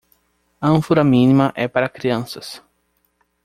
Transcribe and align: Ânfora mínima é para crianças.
Ânfora 0.63 1.03
mínima 1.03 1.53
é 1.55 1.67
para 1.67 1.87
crianças. 1.87 2.59